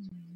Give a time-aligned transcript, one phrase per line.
[0.00, 0.27] Mm-hmm.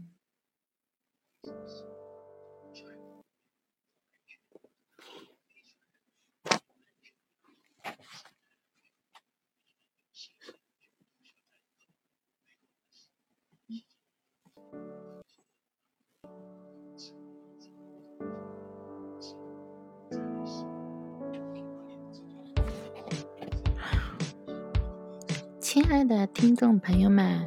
[25.73, 27.41] 亲爱的听众朋友们，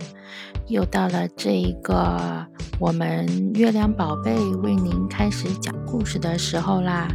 [0.66, 2.44] 又到了这一个
[2.80, 7.08] 我们月亮宝贝为您开始讲故事的时候啦。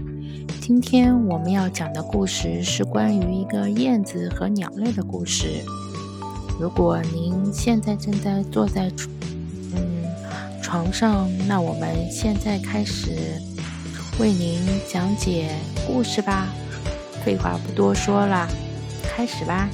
[0.61, 5.65] 今天我们要讲的故事是关于一个燕子和鸟类的故事。
[6.61, 8.89] 如果您现在正在坐在
[9.75, 10.05] 嗯
[10.63, 13.11] 床上，那我们现在开始
[14.21, 15.57] 为您讲解
[15.89, 16.47] 故事吧。
[17.25, 18.47] 废话不多说了，
[19.03, 19.69] 开始吧。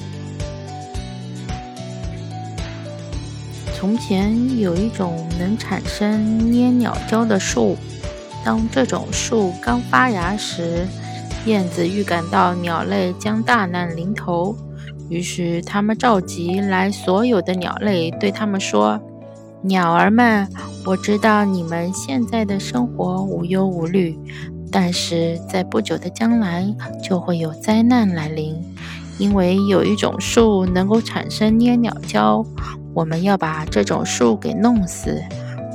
[3.79, 7.77] 从前有一种能产生粘鸟胶的树，
[8.43, 10.87] 当这种树刚发芽时，
[11.45, 14.57] 燕子预感到鸟类将大难临头，
[15.09, 18.99] 于是他们召集来所有的鸟类，对他们说
[19.61, 20.47] ：“鸟儿们，
[20.83, 24.17] 我知道你们现在的生活无忧无虑，
[24.71, 26.65] 但是在不久的将来
[27.03, 28.55] 就会有灾难来临，
[29.19, 32.43] 因为有一种树能够产生粘鸟胶。”
[32.97, 35.21] 我们要把这种树给弄死。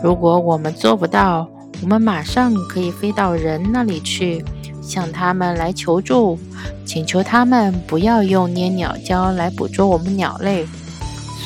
[0.03, 1.49] 如果我们做不到，
[1.81, 4.45] 我们马上可以飞到人那里去，
[4.83, 6.37] 向他们来求助，
[6.85, 10.67] 请求他们不要用粘鸟胶来捕捉我们鸟类。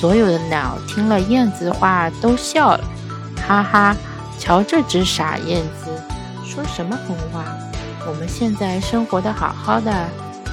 [0.01, 2.85] 所有的鸟听了燕子话都笑了，
[3.47, 3.95] 哈哈！
[4.39, 5.91] 瞧这只傻燕子，
[6.43, 7.45] 说什么疯话？
[8.09, 9.93] 我们现在生活的好好的，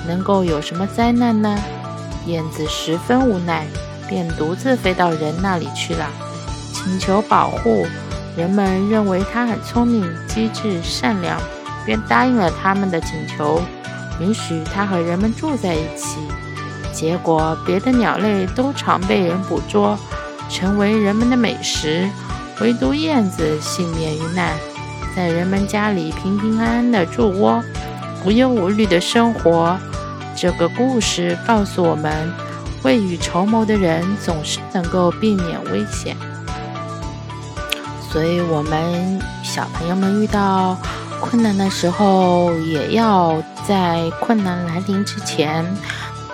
[0.05, 1.57] 能够有什么灾难呢？
[2.25, 3.65] 燕子十分无奈。
[4.13, 6.07] 便独自飞到人那里去了，
[6.71, 7.87] 请求保护。
[8.37, 11.41] 人们认为它很聪明、机智、善良，
[11.83, 13.59] 便答应了他们的请求，
[14.19, 16.19] 允许它和人们住在一起。
[16.91, 19.97] 结果，别的鸟类都常被人捕捉，
[20.47, 22.07] 成为人们的美食，
[22.61, 24.51] 唯独燕子幸免于难，
[25.15, 27.63] 在人们家里平平安安的住窝，
[28.23, 29.75] 无忧无虑的生活。
[30.35, 32.31] 这个故事告诉我们。
[32.83, 36.17] 未雨绸缪的人总是能够避免危险，
[38.11, 40.77] 所以，我们小朋友们遇到
[41.21, 45.65] 困难的时候，也要在困难来临之前，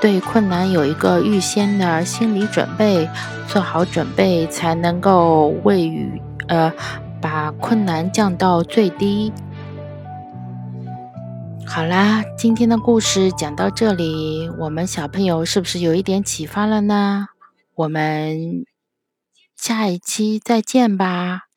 [0.01, 3.07] 对困难有一个预先的心理准备，
[3.47, 6.73] 做好准备，才能够未雨呃，
[7.21, 9.31] 把困难降到最低。
[11.71, 17.27] 好啦，今天的故事讲到这里，我们小朋友是不是有一点启发了呢？
[17.75, 18.65] 我们
[19.55, 21.48] 下一期再见吧。